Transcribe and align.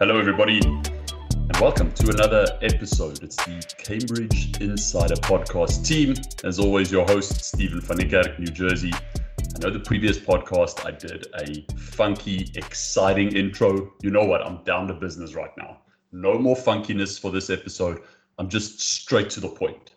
Hello, 0.00 0.18
everybody, 0.18 0.58
and 0.58 1.56
welcome 1.60 1.92
to 1.92 2.10
another 2.10 2.58
episode. 2.62 3.22
It's 3.22 3.36
the 3.36 3.64
Cambridge 3.78 4.60
Insider 4.60 5.14
Podcast 5.14 5.86
team. 5.86 6.16
As 6.42 6.58
always, 6.58 6.90
your 6.90 7.06
host, 7.06 7.44
Stephen 7.44 7.80
van 7.80 7.98
New 8.40 8.46
Jersey. 8.46 8.90
I 8.92 9.58
know 9.60 9.70
the 9.70 9.78
previous 9.78 10.18
podcast 10.18 10.84
I 10.84 10.90
did 10.90 11.28
a 11.38 11.64
funky, 11.76 12.50
exciting 12.56 13.36
intro. 13.36 13.92
You 14.02 14.10
know 14.10 14.24
what? 14.24 14.44
I'm 14.44 14.64
down 14.64 14.88
to 14.88 14.94
business 14.94 15.36
right 15.36 15.56
now. 15.56 15.78
No 16.10 16.40
more 16.40 16.56
funkiness 16.56 17.16
for 17.20 17.30
this 17.30 17.48
episode. 17.48 18.00
I'm 18.38 18.48
just 18.48 18.80
straight 18.80 19.30
to 19.30 19.40
the 19.40 19.48
point. 19.48 19.92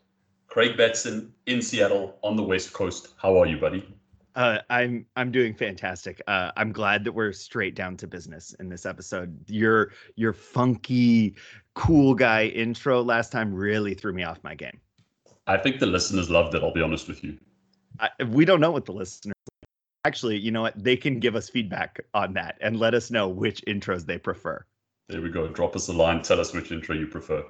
Craig 0.45 0.77
Batson 0.77 1.33
in 1.47 1.59
Seattle 1.59 2.19
on 2.21 2.35
the 2.35 2.43
West 2.43 2.71
Coast. 2.71 3.15
How 3.17 3.35
are 3.39 3.47
you, 3.47 3.57
buddy? 3.57 3.83
Uh, 4.37 4.59
I'm 4.69 5.03
I'm 5.15 5.31
doing 5.31 5.55
fantastic. 5.55 6.21
Uh, 6.27 6.51
I'm 6.55 6.71
glad 6.71 7.03
that 7.05 7.11
we're 7.11 7.33
straight 7.33 7.73
down 7.73 7.97
to 7.97 8.07
business 8.07 8.53
in 8.59 8.69
this 8.69 8.85
episode. 8.85 9.35
Your 9.49 9.91
your 10.15 10.31
funky, 10.31 11.35
cool 11.73 12.13
guy 12.13 12.45
intro 12.45 13.01
last 13.01 13.31
time 13.31 13.51
really 13.51 13.95
threw 13.95 14.13
me 14.13 14.23
off 14.23 14.37
my 14.43 14.53
game. 14.53 14.79
I 15.47 15.57
think 15.57 15.79
the 15.79 15.87
listeners 15.87 16.29
loved 16.29 16.53
it. 16.53 16.63
I'll 16.63 16.71
be 16.71 16.83
honest 16.83 17.07
with 17.07 17.23
you. 17.23 17.39
I, 17.99 18.09
we 18.25 18.45
don't 18.45 18.61
know 18.61 18.69
what 18.69 18.85
the 18.85 18.91
listeners. 18.91 19.33
Actually, 20.05 20.37
you 20.37 20.51
know 20.51 20.61
what? 20.61 20.81
They 20.81 20.95
can 20.95 21.19
give 21.19 21.35
us 21.35 21.49
feedback 21.49 21.99
on 22.13 22.33
that 22.33 22.59
and 22.61 22.77
let 22.77 22.93
us 22.93 23.09
know 23.09 23.27
which 23.27 23.63
intros 23.67 24.05
they 24.05 24.19
prefer. 24.19 24.63
There 25.09 25.19
we 25.19 25.31
go. 25.31 25.47
Drop 25.47 25.75
us 25.75 25.87
a 25.87 25.93
line. 25.93 26.21
Tell 26.21 26.39
us 26.39 26.53
which 26.53 26.71
intro 26.71 26.95
you 26.95 27.07
prefer. 27.07 27.43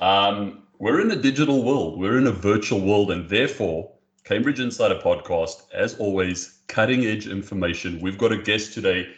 Um, 0.00 0.62
we're 0.78 1.02
in 1.02 1.10
a 1.10 1.16
digital 1.16 1.62
world. 1.62 1.98
We're 1.98 2.16
in 2.16 2.26
a 2.26 2.32
virtual 2.32 2.80
world, 2.80 3.10
and 3.10 3.28
therefore 3.28 3.90
Cambridge 4.24 4.58
Insider 4.58 4.94
Podcast, 4.94 5.64
as 5.74 5.96
always, 5.96 6.60
cutting 6.68 7.04
edge 7.04 7.26
information. 7.26 8.00
We've 8.00 8.16
got 8.16 8.32
a 8.32 8.38
guest 8.38 8.72
today 8.72 9.08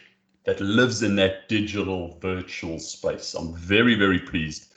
that 0.43 0.59
lives 0.59 1.01
in 1.01 1.15
that 1.15 1.47
digital 1.47 2.17
virtual 2.21 2.77
space. 2.77 3.33
I'm 3.33 3.55
very, 3.55 3.95
very 3.95 4.19
pleased 4.19 4.73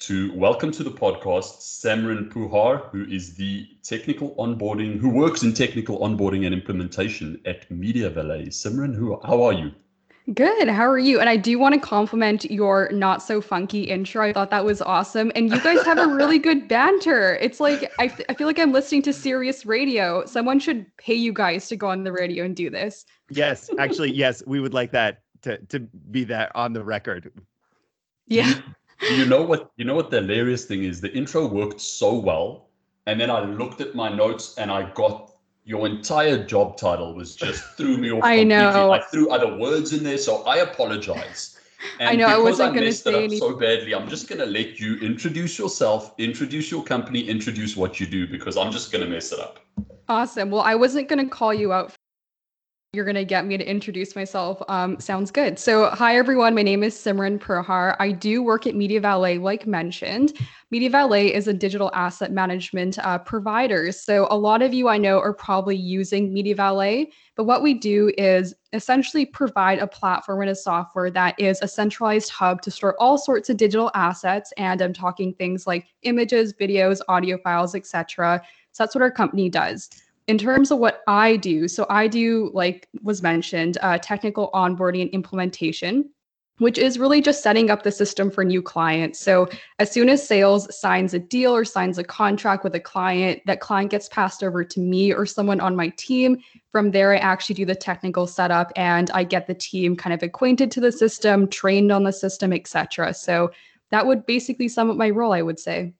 to 0.00 0.36
welcome 0.36 0.72
to 0.72 0.82
the 0.82 0.90
podcast 0.90 1.60
Simrin 1.60 2.28
Purhar, 2.28 2.90
who 2.90 3.04
is 3.04 3.36
the 3.36 3.68
technical 3.84 4.34
onboarding, 4.34 4.98
who 4.98 5.10
works 5.10 5.44
in 5.44 5.54
technical 5.54 6.00
onboarding 6.00 6.44
and 6.44 6.52
implementation 6.52 7.40
at 7.44 7.70
Media 7.70 8.10
Valet. 8.10 8.46
Simrin, 8.46 8.92
who, 8.92 9.16
how 9.24 9.44
are 9.44 9.52
you? 9.52 9.70
Good. 10.34 10.68
How 10.68 10.86
are 10.86 10.98
you? 10.98 11.20
And 11.20 11.28
I 11.28 11.36
do 11.36 11.58
want 11.58 11.74
to 11.74 11.80
compliment 11.80 12.44
your 12.50 12.90
not 12.92 13.22
so 13.22 13.40
funky 13.40 13.84
intro. 13.84 14.28
I 14.28 14.32
thought 14.34 14.50
that 14.50 14.64
was 14.64 14.82
awesome. 14.82 15.32
And 15.34 15.50
you 15.50 15.58
guys 15.60 15.82
have 15.86 15.96
a 15.96 16.06
really 16.06 16.38
good 16.48 16.68
banter. 16.68 17.36
It's 17.36 17.60
like, 17.60 17.90
I, 17.98 18.06
f- 18.06 18.20
I 18.28 18.34
feel 18.34 18.46
like 18.46 18.58
I'm 18.58 18.72
listening 18.72 19.00
to 19.02 19.12
Sirius 19.12 19.64
radio. 19.64 20.26
Someone 20.26 20.58
should 20.60 20.84
pay 20.98 21.14
you 21.14 21.32
guys 21.32 21.68
to 21.68 21.76
go 21.76 21.88
on 21.88 22.04
the 22.04 22.12
radio 22.12 22.44
and 22.44 22.54
do 22.54 22.68
this. 22.68 23.06
Yes, 23.30 23.70
actually, 23.78 24.12
yes, 24.12 24.42
we 24.46 24.60
would 24.60 24.74
like 24.74 24.90
that 24.92 25.22
to, 25.42 25.58
to 25.66 25.80
be 26.10 26.24
that 26.24 26.52
on 26.54 26.74
the 26.74 26.84
record. 26.84 27.32
Yeah. 28.26 28.52
you 29.10 29.24
know 29.24 29.42
what? 29.42 29.70
You 29.76 29.86
know 29.86 29.94
what 29.94 30.10
the 30.10 30.20
hilarious 30.20 30.66
thing 30.66 30.84
is? 30.84 31.00
The 31.00 31.12
intro 31.14 31.46
worked 31.46 31.80
so 31.80 32.18
well. 32.18 32.68
And 33.06 33.18
then 33.18 33.30
I 33.30 33.40
looked 33.44 33.80
at 33.80 33.94
my 33.94 34.10
notes 34.10 34.58
and 34.58 34.70
I 34.70 34.90
got 34.90 35.32
your 35.68 35.86
entire 35.86 36.42
job 36.42 36.78
title 36.78 37.14
was 37.14 37.36
just 37.36 37.62
threw 37.76 37.98
me 37.98 38.10
off. 38.10 38.24
I 38.24 38.42
know. 38.42 38.90
I 38.90 39.02
threw 39.02 39.28
other 39.28 39.54
words 39.58 39.92
in 39.92 40.02
there, 40.02 40.16
so 40.16 40.42
I 40.44 40.56
apologize. 40.58 41.54
And 42.00 42.10
I 42.10 42.14
know 42.16 42.26
I 42.26 42.38
wasn't 42.38 42.74
going 42.74 42.86
to 42.86 42.92
say 42.92 43.14
anything. 43.14 43.38
so 43.38 43.54
badly. 43.54 43.94
I'm 43.94 44.08
just 44.08 44.28
going 44.28 44.40
to 44.40 44.46
let 44.46 44.80
you 44.80 44.96
introduce 44.96 45.56
yourself, 45.56 46.12
introduce 46.18 46.72
your 46.72 46.82
company, 46.82 47.20
introduce 47.20 47.76
what 47.76 48.00
you 48.00 48.06
do, 48.06 48.26
because 48.26 48.56
I'm 48.56 48.72
just 48.72 48.90
going 48.90 49.04
to 49.04 49.08
mess 49.08 49.30
it 49.30 49.38
up. 49.38 49.60
Awesome. 50.08 50.50
Well, 50.50 50.62
I 50.62 50.74
wasn't 50.74 51.06
going 51.06 51.20
to 51.20 51.30
call 51.30 51.54
you 51.54 51.72
out 51.72 51.94
you're 52.94 53.04
going 53.04 53.14
to 53.16 53.24
get 53.24 53.44
me 53.44 53.58
to 53.58 53.70
introduce 53.70 54.16
myself. 54.16 54.62
Um, 54.66 54.98
sounds 54.98 55.30
good. 55.30 55.58
So, 55.58 55.90
hi 55.90 56.16
everyone. 56.16 56.54
My 56.54 56.62
name 56.62 56.82
is 56.82 56.96
Simrin 56.96 57.38
Purhar. 57.38 57.94
I 58.00 58.12
do 58.12 58.42
work 58.42 58.66
at 58.66 58.74
MediaValet, 58.74 59.42
like 59.42 59.66
mentioned. 59.66 60.32
MediaValet 60.72 61.32
is 61.32 61.48
a 61.48 61.52
digital 61.52 61.90
asset 61.92 62.32
management 62.32 62.98
uh, 63.00 63.18
provider. 63.18 63.92
So, 63.92 64.26
a 64.30 64.38
lot 64.38 64.62
of 64.62 64.72
you 64.72 64.88
I 64.88 64.96
know 64.96 65.20
are 65.20 65.34
probably 65.34 65.76
using 65.76 66.32
MediaValet. 66.32 67.08
But 67.36 67.44
what 67.44 67.62
we 67.62 67.74
do 67.74 68.10
is 68.16 68.54
essentially 68.72 69.26
provide 69.26 69.80
a 69.80 69.86
platform 69.86 70.40
and 70.40 70.50
a 70.50 70.54
software 70.54 71.10
that 71.10 71.38
is 71.38 71.60
a 71.60 71.68
centralized 71.68 72.30
hub 72.30 72.62
to 72.62 72.70
store 72.70 72.96
all 72.98 73.18
sorts 73.18 73.50
of 73.50 73.58
digital 73.58 73.90
assets. 73.94 74.50
And 74.56 74.80
I'm 74.80 74.94
talking 74.94 75.34
things 75.34 75.66
like 75.66 75.88
images, 76.04 76.54
videos, 76.54 77.00
audio 77.06 77.36
files, 77.36 77.74
etc. 77.74 78.40
So 78.72 78.82
that's 78.82 78.94
what 78.94 79.02
our 79.02 79.10
company 79.10 79.50
does 79.50 79.90
in 80.28 80.36
terms 80.36 80.70
of 80.70 80.78
what 80.78 81.02
I 81.08 81.36
do, 81.36 81.66
so 81.68 81.86
I 81.88 82.06
do, 82.06 82.50
like 82.52 82.86
was 83.02 83.22
mentioned, 83.22 83.78
uh, 83.80 83.96
technical 83.98 84.50
onboarding 84.52 85.00
and 85.00 85.10
implementation, 85.10 86.10
which 86.58 86.76
is 86.76 86.98
really 86.98 87.22
just 87.22 87.42
setting 87.42 87.70
up 87.70 87.82
the 87.82 87.90
system 87.90 88.30
for 88.30 88.44
new 88.44 88.60
clients. 88.60 89.18
So 89.20 89.48
as 89.78 89.90
soon 89.90 90.10
as 90.10 90.26
sales 90.26 90.68
signs 90.78 91.14
a 91.14 91.18
deal 91.18 91.54
or 91.54 91.64
signs 91.64 91.96
a 91.96 92.04
contract 92.04 92.62
with 92.62 92.74
a 92.74 92.80
client, 92.80 93.40
that 93.46 93.60
client 93.60 93.90
gets 93.90 94.06
passed 94.10 94.42
over 94.44 94.62
to 94.64 94.80
me 94.80 95.14
or 95.14 95.24
someone 95.24 95.60
on 95.60 95.74
my 95.74 95.88
team. 95.96 96.42
From 96.72 96.90
there, 96.90 97.14
I 97.14 97.18
actually 97.18 97.54
do 97.54 97.64
the 97.64 97.74
technical 97.74 98.26
setup 98.26 98.70
and 98.76 99.10
I 99.12 99.24
get 99.24 99.46
the 99.46 99.54
team 99.54 99.96
kind 99.96 100.12
of 100.12 100.22
acquainted 100.22 100.70
to 100.72 100.80
the 100.80 100.92
system, 100.92 101.48
trained 101.48 101.90
on 101.90 102.04
the 102.04 102.12
system, 102.12 102.52
etc. 102.52 103.14
So 103.14 103.50
that 103.90 104.06
would 104.06 104.26
basically 104.26 104.68
sum 104.68 104.90
up 104.90 104.98
my 104.98 105.08
role, 105.08 105.32
I 105.32 105.40
would 105.40 105.58
say. 105.58 105.94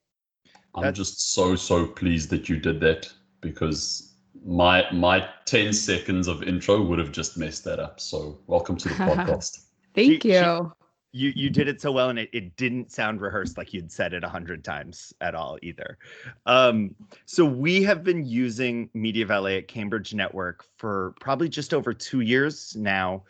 I'm 0.74 0.92
just 0.92 1.32
so 1.32 1.56
so 1.56 1.86
pleased 1.86 2.28
that 2.30 2.48
you 2.48 2.60
did 2.60 2.78
that 2.80 3.10
because 3.40 4.08
my 4.48 4.90
my 4.90 5.28
10 5.44 5.74
seconds 5.74 6.26
of 6.26 6.42
intro 6.42 6.80
would 6.80 6.98
have 6.98 7.12
just 7.12 7.36
messed 7.36 7.64
that 7.64 7.78
up. 7.78 8.00
So 8.00 8.38
welcome 8.46 8.76
to 8.78 8.88
the 8.88 8.94
podcast. 8.94 9.66
Thank 9.94 10.22
she, 10.22 10.32
you. 10.32 10.72
She, 11.12 11.18
you 11.18 11.32
you 11.36 11.50
did 11.50 11.68
it 11.68 11.80
so 11.82 11.92
well 11.92 12.08
and 12.08 12.18
it, 12.18 12.30
it 12.32 12.56
didn't 12.56 12.90
sound 12.90 13.20
rehearsed 13.20 13.58
like 13.58 13.74
you'd 13.74 13.92
said 13.92 14.14
it 14.14 14.24
a 14.24 14.28
hundred 14.28 14.64
times 14.64 15.12
at 15.20 15.34
all 15.34 15.58
either. 15.62 15.98
Um, 16.46 16.94
so 17.26 17.44
we 17.44 17.82
have 17.82 18.02
been 18.02 18.24
using 18.24 18.88
MediaValet 18.96 19.58
at 19.58 19.68
Cambridge 19.68 20.14
Network 20.14 20.64
for 20.78 21.14
probably 21.20 21.50
just 21.50 21.74
over 21.74 21.92
two 21.92 22.20
years 22.20 22.74
now. 22.74 23.24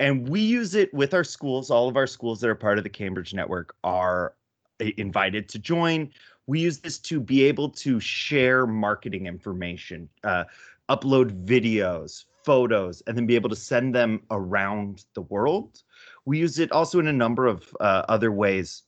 And 0.00 0.28
we 0.28 0.40
use 0.40 0.74
it 0.74 0.92
with 0.92 1.14
our 1.14 1.22
schools. 1.22 1.70
All 1.70 1.88
of 1.88 1.96
our 1.96 2.08
schools 2.08 2.40
that 2.40 2.50
are 2.50 2.56
part 2.56 2.78
of 2.78 2.84
the 2.84 2.90
Cambridge 2.90 3.32
Network 3.32 3.76
are 3.84 4.34
eh, 4.80 4.90
invited 4.96 5.48
to 5.50 5.60
join 5.60 6.10
we 6.46 6.60
use 6.60 6.78
this 6.78 6.98
to 6.98 7.20
be 7.20 7.44
able 7.44 7.70
to 7.70 8.00
share 8.00 8.66
marketing 8.66 9.26
information, 9.26 10.08
uh, 10.24 10.44
upload 10.88 11.44
videos, 11.44 12.24
photos, 12.44 13.02
and 13.06 13.16
then 13.16 13.26
be 13.26 13.34
able 13.34 13.48
to 13.48 13.56
send 13.56 13.94
them 13.94 14.22
around 14.30 15.04
the 15.14 15.22
world. 15.22 15.82
We 16.26 16.38
use 16.38 16.58
it 16.58 16.72
also 16.72 17.00
in 17.00 17.06
a 17.06 17.12
number 17.12 17.46
of 17.46 17.74
uh, 17.80 18.04
other 18.08 18.30
ways. 18.32 18.82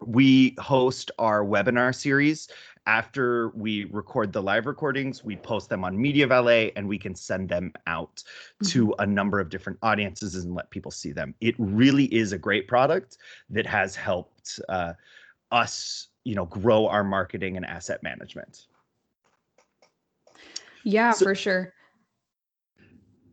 We 0.00 0.56
host 0.58 1.10
our 1.18 1.44
webinar 1.44 1.94
series. 1.94 2.48
After 2.86 3.50
we 3.50 3.84
record 3.84 4.32
the 4.32 4.42
live 4.42 4.64
recordings, 4.64 5.22
we 5.22 5.36
post 5.36 5.68
them 5.68 5.84
on 5.84 5.96
MediaValet 5.96 6.72
and 6.76 6.88
we 6.88 6.98
can 6.98 7.14
send 7.14 7.50
them 7.50 7.72
out 7.86 8.22
to 8.64 8.88
mm-hmm. 8.88 9.02
a 9.02 9.06
number 9.06 9.38
of 9.38 9.50
different 9.50 9.78
audiences 9.82 10.34
and 10.34 10.54
let 10.54 10.70
people 10.70 10.90
see 10.90 11.12
them. 11.12 11.34
It 11.42 11.54
really 11.58 12.06
is 12.06 12.32
a 12.32 12.38
great 12.38 12.66
product 12.66 13.18
that 13.50 13.66
has 13.66 13.94
helped 13.94 14.58
uh, 14.70 14.94
us 15.52 16.08
you 16.24 16.34
know 16.34 16.46
grow 16.46 16.86
our 16.86 17.04
marketing 17.04 17.56
and 17.56 17.64
asset 17.64 18.02
management 18.02 18.66
yeah 20.84 21.12
so, 21.12 21.24
for 21.24 21.34
sure 21.34 21.72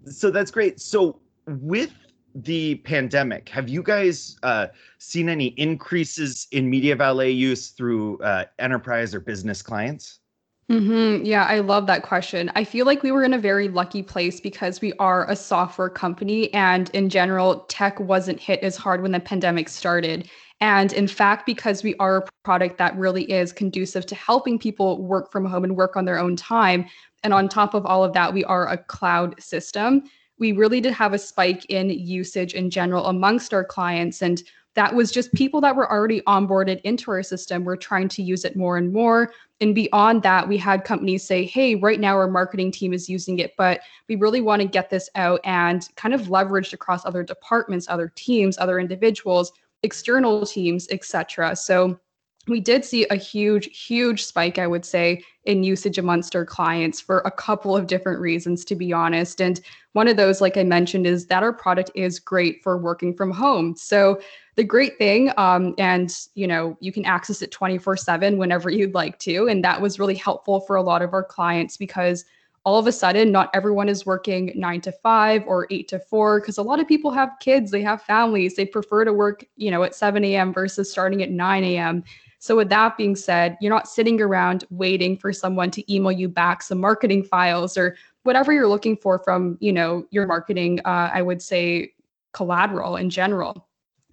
so 0.06 0.32
that's 0.32 0.52
great 0.52 0.80
so 0.80 1.20
with 1.46 1.94
the 2.36 2.76
pandemic 2.76 3.50
have 3.50 3.68
you 3.68 3.82
guys 3.82 4.38
uh, 4.44 4.68
seen 5.00 5.28
any 5.28 5.48
increases 5.58 6.48
in 6.52 6.70
MediaValet 6.70 7.36
use 7.36 7.70
through 7.70 8.20
uh, 8.20 8.46
enterprise 8.60 9.16
or 9.16 9.20
business 9.20 9.62
clients 9.62 10.20
Mm-hmm. 10.70 11.24
Yeah, 11.24 11.46
I 11.46 11.60
love 11.60 11.88
that 11.88 12.04
question. 12.04 12.52
I 12.56 12.66
feel 12.66 12.86
like 12.86 13.02
we 13.02 13.12
were 13.12 13.24
in 13.24 13.34
a 13.34 13.38
very 13.38 13.70
lucky 13.70 14.04
place 14.04 14.42
because 14.42 14.82
we 14.82 14.92
are 15.00 15.30
a 15.30 15.36
software 15.36 15.90
company, 15.90 16.54
and 16.54 16.90
in 16.90 17.10
general, 17.10 17.62
tech 17.70 17.98
wasn't 18.02 18.40
hit 18.40 18.60
as 18.60 18.76
hard 18.76 19.02
when 19.02 19.14
the 19.14 19.20
pandemic 19.22 19.70
started. 19.70 20.30
And 20.60 20.92
in 20.94 21.08
fact, 21.08 21.46
because 21.46 21.84
we 21.84 21.96
are 21.96 22.18
a 22.18 22.28
product 22.44 22.78
that 22.80 22.98
really 22.98 23.32
is 23.32 23.54
conducive 23.54 24.06
to 24.08 24.16
helping 24.16 24.58
people 24.58 25.02
work 25.04 25.32
from 25.32 25.46
home 25.46 25.64
and 25.64 25.76
work 25.76 25.96
on 25.96 26.06
their 26.06 26.18
own 26.18 26.36
time, 26.36 26.86
and 27.24 27.34
on 27.34 27.50
top 27.50 27.74
of 27.74 27.86
all 27.86 28.04
of 28.04 28.14
that, 28.14 28.34
we 28.34 28.44
are 28.46 28.68
a 28.68 28.78
cloud 28.78 29.42
system. 29.42 30.04
We 30.40 30.52
really 30.52 30.82
did 30.82 30.94
have 30.94 31.14
a 31.14 31.20
spike 31.20 31.66
in 31.70 31.90
usage 31.90 32.54
in 32.54 32.70
general 32.70 33.08
amongst 33.08 33.54
our 33.54 33.64
clients. 33.64 34.22
And 34.22 34.42
that 34.76 34.94
was 34.94 35.12
just 35.12 35.34
people 35.34 35.60
that 35.62 35.76
were 35.76 35.92
already 35.92 36.22
onboarded 36.22 36.80
into 36.82 37.10
our 37.10 37.24
system 37.24 37.64
were 37.64 37.76
trying 37.76 38.08
to 38.10 38.22
use 38.22 38.46
it 38.46 38.56
more 38.56 38.78
and 38.78 38.94
more. 38.94 39.32
And 39.60 39.74
beyond 39.74 40.22
that, 40.22 40.48
we 40.48 40.56
had 40.58 40.84
companies 40.84 41.24
say, 41.24 41.46
hey, 41.46 41.74
right 41.74 42.00
now 42.00 42.16
our 42.16 42.30
marketing 42.30 42.72
team 42.72 42.94
is 42.94 43.10
using 43.10 43.40
it, 43.40 43.56
but 43.58 43.82
we 44.08 44.16
really 44.16 44.42
want 44.42 44.62
to 44.62 44.68
get 44.68 44.92
this 44.92 45.10
out 45.16 45.40
and 45.44 45.90
kind 45.96 46.14
of 46.14 46.28
leveraged 46.28 46.74
across 46.74 47.04
other 47.06 47.24
departments, 47.24 47.88
other 47.90 48.14
teams, 48.16 48.60
other 48.60 48.80
individuals 48.80 49.52
external 49.84 50.46
teams, 50.46 50.88
etc. 50.92 51.56
So 51.56 52.00
we 52.48 52.60
did 52.60 52.86
see 52.86 53.06
a 53.10 53.16
huge, 53.16 53.66
huge 53.78 54.24
spike, 54.24 54.58
I 54.58 54.68
would 54.68 54.86
say, 54.86 55.24
in 55.44 55.64
usage 55.64 55.98
amongst 55.98 56.36
our 56.36 56.46
clients 56.46 57.00
for 57.00 57.20
a 57.20 57.32
couple 57.32 57.76
of 57.76 57.88
different 57.88 58.20
reasons, 58.20 58.64
to 58.66 58.76
be 58.76 58.94
honest. 58.94 59.42
And 59.42 59.60
one 59.94 60.08
of 60.08 60.18
those, 60.18 60.42
like 60.42 60.58
I 60.58 60.64
mentioned, 60.64 61.06
is 61.06 61.28
that 61.28 61.44
our 61.44 61.54
product 61.54 61.92
is 61.96 62.20
great 62.20 62.64
for 62.64 62.78
working 62.78 63.14
from 63.14 63.32
home. 63.32 63.76
So 63.76 64.22
the 64.56 64.64
great 64.64 64.98
thing, 64.98 65.32
um, 65.38 65.76
and 65.78 66.14
you 66.36 66.48
know, 66.48 66.78
you 66.80 66.92
can 66.92 67.06
access 67.06 67.42
it 67.42 67.52
24/7 67.52 68.38
whenever 68.38 68.70
you'd 68.70 68.94
like 68.94 69.20
to, 69.20 69.48
and 69.48 69.64
that 69.64 69.82
was 69.82 70.00
really 70.00 70.16
helpful 70.16 70.62
for 70.62 70.76
a 70.76 70.82
lot 70.82 71.02
of 71.02 71.14
our 71.14 71.24
clients 71.24 71.78
because 71.78 72.26
all 72.68 72.78
of 72.78 72.86
a 72.86 72.92
sudden 72.92 73.32
not 73.32 73.50
everyone 73.54 73.88
is 73.88 74.06
working 74.06 74.52
nine 74.54 74.82
to 74.82 74.92
five 74.92 75.42
or 75.48 75.68
eight 75.72 75.88
to 75.88 76.00
four 76.00 76.42
because 76.42 76.58
a 76.58 76.62
lot 76.62 76.82
of 76.82 76.88
people 76.88 77.12
have 77.12 77.30
kids 77.40 77.72
they 77.72 77.82
have 77.82 78.02
families 78.02 78.56
they 78.56 78.66
prefer 78.66 79.06
to 79.06 79.14
work 79.14 79.46
you 79.56 79.72
know 79.72 79.84
at 79.84 79.96
7 79.96 80.22
a.m 80.26 80.52
versus 80.52 80.92
starting 80.92 81.24
at 81.24 81.32
9 81.32 81.64
a.m 81.64 82.04
so, 82.40 82.56
with 82.56 82.70
that 82.70 82.98
being 82.98 83.16
said, 83.16 83.58
you're 83.62 83.74
not 83.74 83.88
sitting 83.88 84.22
around 84.22 84.64
waiting 84.70 85.18
for 85.18 85.34
someone 85.34 85.72
to 85.72 85.94
email 85.94 86.12
you 86.12 86.30
back 86.30 86.62
some 86.62 86.80
marketing 86.80 87.24
files 87.24 87.78
or 87.78 87.96
whatever 88.24 88.54
you're 88.54 88.68
looking 88.68 88.96
for 88.96 89.18
from, 89.20 89.58
you 89.60 89.74
know, 89.74 90.06
your 90.12 90.28
marketing, 90.28 90.80
uh, 90.86 91.10
I 91.12 91.22
would 91.24 91.42
say 91.42 91.94
collateral 92.34 92.98
in 92.98 93.10
general. 93.10 93.67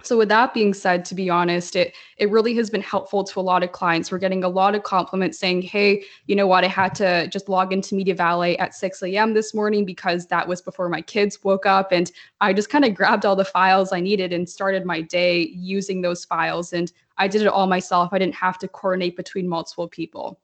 So 0.05 0.19
with 0.19 0.29
that 0.29 0.53
being 0.53 0.75
said, 0.75 1.05
to 1.07 1.15
be 1.15 1.31
honest, 1.31 1.77
it 1.77 1.95
it 2.19 2.31
really 2.31 2.55
has 2.57 2.69
been 2.69 2.83
helpful 2.83 3.25
to 3.25 3.41
a 3.41 3.43
lot 3.43 3.63
of 3.63 3.73
clients. 3.73 4.13
We're 4.13 4.19
getting 4.19 4.45
a 4.45 4.49
lot 4.49 4.75
of 4.75 4.83
compliments 4.83 5.39
saying, 5.39 5.63
"Hey, 5.63 6.05
you 6.27 6.37
know 6.37 6.47
what? 6.47 6.63
I 6.63 6.69
had 6.69 6.95
to 6.97 7.27
just 7.29 7.49
log 7.49 7.73
into 7.73 7.95
MediaValet 7.95 8.57
at 8.61 8.75
6 8.75 9.03
a.m. 9.03 9.33
this 9.33 9.55
morning 9.55 9.87
because 9.87 10.27
that 10.27 10.47
was 10.47 10.61
before 10.61 10.91
my 10.91 11.01
kids 11.01 11.43
woke 11.43 11.65
up, 11.65 11.91
and 11.91 12.13
I 12.43 12.53
just 12.53 12.69
kind 12.69 12.85
of 12.85 12.95
grabbed 12.95 13.25
all 13.25 13.35
the 13.35 13.47
files 13.47 13.93
I 13.93 14.01
needed 14.01 14.33
and 14.33 14.49
started 14.49 14.85
my 14.85 15.01
day 15.01 15.49
using 15.55 16.03
those 16.03 16.25
files. 16.27 16.75
And 16.75 16.93
I 17.17 17.27
did 17.27 17.41
it 17.41 17.49
all 17.49 17.67
myself. 17.67 18.11
I 18.13 18.19
didn't 18.19 18.35
have 18.35 18.59
to 18.59 18.69
coordinate 18.69 19.17
between 19.17 19.49
multiple 19.49 19.89
people." 19.89 20.39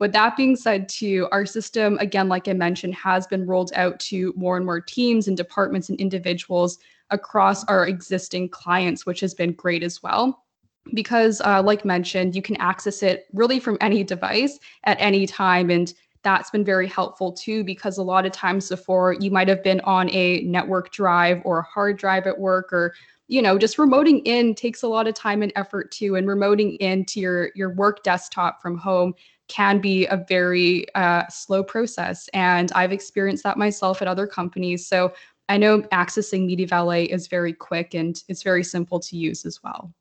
With 0.00 0.12
that 0.12 0.36
being 0.36 0.56
said, 0.56 0.88
too, 0.88 1.28
our 1.30 1.46
system, 1.46 1.98
again, 2.00 2.28
like 2.28 2.48
I 2.48 2.52
mentioned, 2.52 2.96
has 2.96 3.28
been 3.28 3.46
rolled 3.46 3.70
out 3.76 4.00
to 4.00 4.34
more 4.36 4.56
and 4.56 4.66
more 4.66 4.80
teams 4.80 5.28
and 5.28 5.36
departments 5.36 5.88
and 5.88 6.00
individuals 6.00 6.78
across 7.10 7.64
our 7.64 7.86
existing 7.86 8.48
clients, 8.48 9.06
which 9.06 9.20
has 9.20 9.34
been 9.34 9.52
great 9.52 9.82
as 9.82 10.02
well. 10.02 10.44
Because, 10.92 11.40
uh, 11.44 11.62
like 11.62 11.84
mentioned, 11.84 12.36
you 12.36 12.42
can 12.42 12.56
access 12.56 13.02
it 13.02 13.26
really 13.32 13.58
from 13.58 13.78
any 13.80 14.04
device 14.04 14.58
at 14.84 14.98
any 15.00 15.26
time. 15.26 15.70
And 15.70 15.92
that's 16.22 16.50
been 16.50 16.64
very 16.64 16.86
helpful 16.86 17.32
too, 17.32 17.64
because 17.64 17.98
a 17.98 18.02
lot 18.02 18.26
of 18.26 18.32
times 18.32 18.68
before 18.68 19.14
you 19.14 19.30
might 19.30 19.48
have 19.48 19.62
been 19.62 19.80
on 19.80 20.10
a 20.10 20.42
network 20.42 20.90
drive 20.90 21.40
or 21.44 21.60
a 21.60 21.62
hard 21.62 21.98
drive 21.98 22.26
at 22.26 22.38
work 22.38 22.72
or 22.72 22.94
you 23.28 23.40
know 23.40 23.58
just 23.58 23.76
remoting 23.76 24.20
in 24.24 24.54
takes 24.54 24.82
a 24.82 24.88
lot 24.88 25.06
of 25.06 25.14
time 25.14 25.42
and 25.42 25.52
effort 25.56 25.90
too 25.90 26.16
and 26.16 26.26
remoting 26.26 26.76
into 26.78 27.20
your 27.20 27.50
your 27.54 27.74
work 27.74 28.02
desktop 28.02 28.60
from 28.60 28.76
home 28.76 29.14
can 29.48 29.78
be 29.78 30.06
a 30.06 30.24
very 30.28 30.86
uh, 30.94 31.26
slow 31.28 31.62
process 31.62 32.28
and 32.34 32.70
i've 32.72 32.92
experienced 32.92 33.42
that 33.42 33.58
myself 33.58 34.02
at 34.02 34.08
other 34.08 34.26
companies 34.26 34.86
so 34.86 35.12
I 35.48 35.58
know 35.58 35.82
accessing 35.92 36.48
MediaValet 36.48 37.08
is 37.08 37.26
very 37.26 37.52
quick 37.52 37.94
and 37.94 38.20
it's 38.28 38.42
very 38.42 38.64
simple 38.64 38.98
to 39.00 39.16
use 39.16 39.44
as 39.44 39.62
well. 39.62 39.92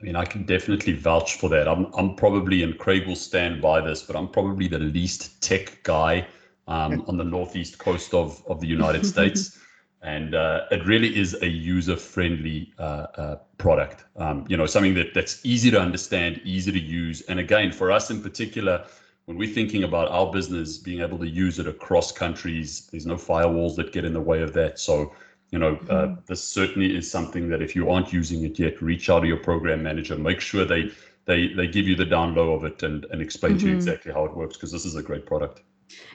I 0.00 0.04
mean, 0.04 0.16
I 0.16 0.24
can 0.24 0.44
definitely 0.44 0.92
vouch 0.92 1.34
for 1.34 1.48
that. 1.50 1.66
I'm, 1.66 1.86
I'm 1.94 2.14
probably, 2.14 2.62
and 2.62 2.78
Craig 2.78 3.06
will 3.06 3.16
stand 3.16 3.60
by 3.60 3.80
this, 3.80 4.02
but 4.02 4.14
I'm 4.14 4.28
probably 4.28 4.68
the 4.68 4.78
least 4.78 5.42
tech 5.42 5.82
guy 5.82 6.26
um, 6.68 7.04
on 7.08 7.16
the 7.16 7.24
northeast 7.24 7.78
coast 7.78 8.14
of, 8.14 8.42
of 8.46 8.60
the 8.60 8.66
United 8.66 9.04
States. 9.14 9.58
And 10.00 10.36
uh, 10.36 10.66
it 10.70 10.86
really 10.86 11.18
is 11.18 11.34
a 11.42 11.48
user-friendly 11.48 12.72
uh, 12.78 12.82
uh, 12.82 13.36
product. 13.58 14.04
Um, 14.16 14.44
you 14.48 14.56
know, 14.56 14.66
something 14.66 14.94
that 14.94 15.12
that's 15.12 15.44
easy 15.44 15.72
to 15.72 15.80
understand, 15.80 16.40
easy 16.44 16.70
to 16.70 16.78
use. 16.78 17.22
And 17.22 17.40
again, 17.40 17.72
for 17.72 17.90
us 17.90 18.08
in 18.10 18.22
particular, 18.22 18.84
when 19.28 19.36
we're 19.36 19.46
thinking 19.46 19.84
about 19.84 20.10
our 20.10 20.32
business 20.32 20.78
being 20.78 21.02
able 21.02 21.18
to 21.18 21.28
use 21.28 21.58
it 21.58 21.68
across 21.68 22.10
countries, 22.10 22.88
there's 22.90 23.04
no 23.04 23.16
firewalls 23.16 23.76
that 23.76 23.92
get 23.92 24.06
in 24.06 24.14
the 24.14 24.20
way 24.22 24.40
of 24.40 24.54
that. 24.54 24.78
So, 24.78 25.12
you 25.50 25.58
know, 25.58 25.74
uh, 25.90 26.06
mm-hmm. 26.06 26.20
this 26.24 26.42
certainly 26.42 26.96
is 26.96 27.10
something 27.10 27.46
that 27.50 27.60
if 27.60 27.76
you 27.76 27.90
aren't 27.90 28.10
using 28.10 28.42
it 28.44 28.58
yet, 28.58 28.80
reach 28.80 29.10
out 29.10 29.20
to 29.20 29.26
your 29.26 29.36
program 29.36 29.82
manager, 29.82 30.16
make 30.16 30.40
sure 30.40 30.64
they 30.64 30.90
they 31.26 31.48
they 31.48 31.66
give 31.66 31.86
you 31.86 31.94
the 31.94 32.06
down 32.06 32.34
low 32.34 32.54
of 32.54 32.64
it 32.64 32.82
and 32.82 33.04
and 33.10 33.20
explain 33.20 33.52
mm-hmm. 33.52 33.58
to 33.58 33.66
you 33.66 33.72
mm-hmm. 33.72 33.80
exactly 33.80 34.12
how 34.12 34.24
it 34.24 34.34
works 34.34 34.56
because 34.56 34.72
this 34.72 34.86
is 34.86 34.96
a 34.96 35.02
great 35.02 35.26
product. 35.26 35.60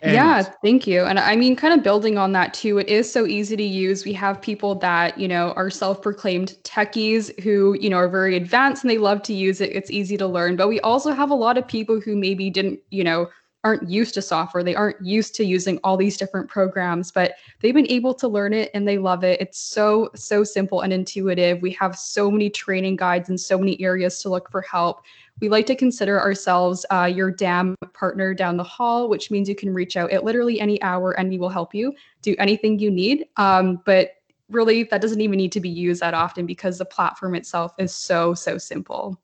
And 0.02 0.14
yeah, 0.14 0.44
thank 0.64 0.86
you. 0.86 1.04
And 1.04 1.20
I 1.20 1.36
mean, 1.36 1.56
kind 1.56 1.74
of 1.74 1.84
building 1.84 2.18
on 2.18 2.32
that 2.34 2.54
too, 2.54 2.78
it 2.78 2.88
is 2.88 3.12
so 3.12 3.26
easy 3.26 3.56
to 3.56 3.64
use. 3.64 4.06
We 4.06 4.14
have 4.14 4.42
people 4.42 4.76
that, 4.76 5.18
you 5.18 5.28
know, 5.28 5.54
are 5.54 5.70
self 5.70 6.02
proclaimed 6.02 6.56
techies 6.64 7.38
who, 7.42 7.78
you 7.80 7.90
know, 7.90 7.98
are 7.98 8.10
very 8.10 8.36
advanced 8.36 8.84
and 8.84 8.92
they 8.92 8.98
love 8.98 9.22
to 9.24 9.34
use 9.34 9.62
it. 9.62 9.72
It's 9.72 9.92
easy 9.92 10.18
to 10.18 10.28
learn. 10.28 10.56
But 10.56 10.68
we 10.68 10.80
also 10.82 11.12
have 11.12 11.32
a 11.32 11.36
lot 11.36 11.58
of 11.58 11.68
people 11.68 12.00
who 12.00 12.16
maybe 12.16 12.50
didn't, 12.50 12.80
you 12.92 13.04
know, 13.04 13.30
aren't 13.64 13.90
used 13.90 14.14
to 14.14 14.22
software. 14.22 14.64
They 14.64 14.76
aren't 14.76 15.04
used 15.06 15.36
to 15.36 15.46
using 15.46 15.80
all 15.84 15.96
these 15.96 16.18
different 16.18 16.50
programs, 16.50 17.12
but 17.12 17.36
they've 17.62 17.74
been 17.74 17.90
able 17.90 18.14
to 18.16 18.28
learn 18.28 18.54
it 18.54 18.70
and 18.74 18.86
they 18.86 18.98
love 18.98 19.24
it. 19.24 19.40
It's 19.40 19.58
so, 19.58 20.10
so 20.16 20.44
simple 20.44 20.82
and 20.82 20.92
intuitive. 20.92 21.62
We 21.62 21.72
have 21.72 21.98
so 21.98 22.30
many 22.30 22.50
training 22.50 22.98
guides 22.98 23.30
and 23.30 23.40
so 23.40 23.58
many 23.58 23.82
areas 23.82 24.22
to 24.22 24.30
look 24.30 24.52
for 24.52 24.62
help. 24.62 25.04
We 25.42 25.50
like 25.50 25.66
to 25.68 25.76
consider 25.76 26.20
ourselves 26.20 26.86
uh, 26.92 27.12
your 27.14 27.32
DAM 27.32 27.76
partner 27.94 28.34
down 28.34 28.58
the 28.58 28.64
hall, 28.64 29.10
which 29.10 29.32
means 29.32 29.50
you 29.50 29.56
can 29.56 29.74
reach 29.74 29.98
out 29.98 30.12
at 30.12 30.24
literally 30.24 30.62
any 30.62 30.82
hour 30.82 31.12
and 31.12 31.30
we 31.30 31.38
will 31.38 31.50
help 31.50 31.76
you 31.76 31.94
do 32.22 32.36
anything 32.40 32.80
you 32.80 32.90
need. 32.90 33.26
Um, 33.38 33.82
but 33.86 34.12
really, 34.50 34.84
that 34.84 35.02
doesn't 35.02 35.22
even 35.22 35.38
need 35.38 35.52
to 35.54 35.60
be 35.60 35.70
used 35.70 36.02
that 36.02 36.14
often 36.14 36.46
because 36.46 36.78
the 36.78 36.86
platform 36.86 37.36
itself 37.36 37.74
is 37.78 37.94
so, 37.94 38.34
so 38.34 38.58
simple 38.58 39.20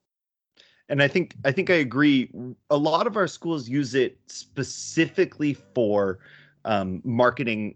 and 0.90 1.04
I 1.04 1.08
think 1.08 1.36
I 1.46 1.52
think 1.52 1.70
I 1.70 1.76
agree. 1.76 2.32
A 2.70 2.78
lot 2.78 3.08
of 3.08 3.16
our 3.16 3.28
schools 3.28 3.70
use 3.70 3.94
it 3.96 4.18
specifically 4.26 5.54
for 5.54 6.20
um, 6.66 7.02
marketing 7.06 7.76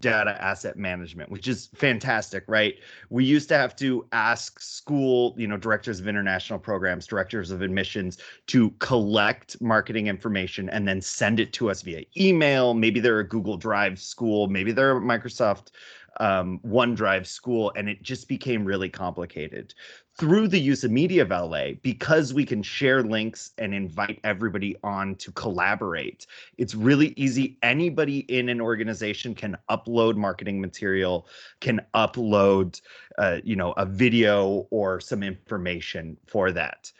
data 0.00 0.40
asset 0.40 0.76
management, 0.76 1.30
which 1.30 1.48
is 1.48 1.68
fantastic, 1.74 2.44
right? 2.46 2.76
We 3.10 3.24
used 3.24 3.48
to 3.48 3.56
have 3.56 3.74
to 3.76 4.06
ask 4.12 4.60
school, 4.60 5.34
you 5.36 5.48
know, 5.48 5.56
directors 5.56 5.98
of 5.98 6.06
international 6.06 6.58
programs, 6.58 7.06
directors 7.06 7.50
of 7.50 7.62
admissions 7.62 8.18
to 8.48 8.70
collect 8.78 9.60
marketing 9.60 10.06
information 10.06 10.68
and 10.70 10.86
then 10.86 11.00
send 11.00 11.40
it 11.40 11.52
to 11.54 11.70
us 11.70 11.82
via 11.82 12.04
email. 12.16 12.74
Maybe 12.74 13.00
they're 13.00 13.18
a 13.20 13.28
Google 13.28 13.56
Drive 13.56 13.98
school, 13.98 14.46
maybe 14.46 14.70
they're 14.70 14.96
a 14.96 15.00
Microsoft 15.00 15.72
um, 16.18 16.60
OneDrive 16.66 17.26
school, 17.26 17.72
and 17.76 17.88
it 17.88 18.02
just 18.02 18.28
became 18.28 18.64
really 18.64 18.88
complicated 18.88 19.74
through 20.18 20.48
the 20.48 20.58
use 20.58 20.82
of 20.82 20.90
MediaValet, 20.90 21.80
because 21.82 22.34
we 22.34 22.44
can 22.44 22.60
share 22.60 23.04
links 23.04 23.52
and 23.56 23.72
invite 23.72 24.18
everybody 24.24 24.76
on 24.82 25.14
to 25.14 25.30
collaborate, 25.30 26.26
it's 26.56 26.74
really 26.74 27.14
easy. 27.16 27.56
Anybody 27.62 28.20
in 28.20 28.48
an 28.48 28.60
organization 28.60 29.32
can 29.32 29.56
upload 29.70 30.16
marketing 30.16 30.60
material, 30.60 31.28
can 31.60 31.80
upload, 31.94 32.80
uh, 33.18 33.38
you 33.44 33.54
know, 33.54 33.72
a 33.76 33.86
video 33.86 34.66
or 34.70 34.98
some 34.98 35.22
information 35.22 36.16
for 36.26 36.50
that. 36.50 36.90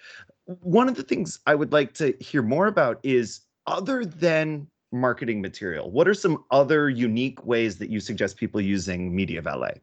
One 0.45 0.89
of 0.89 0.95
the 0.95 1.03
things 1.03 1.41
I 1.45 1.57
would 1.57 1.73
like 1.73 1.95
to 1.95 2.15
hear 2.21 2.43
more 2.43 2.69
about 2.69 3.01
is 3.03 3.41
other 3.67 4.05
than 4.05 4.69
marketing 4.93 5.41
material, 5.41 5.91
what 5.91 6.09
are 6.09 6.15
some 6.15 6.45
other 6.51 6.89
unique 6.89 7.45
ways 7.45 7.79
that 7.79 7.91
you 7.91 8.01
suggest 8.01 8.37
people 8.37 8.61
using 8.61 9.13
MediaValet? 9.13 9.79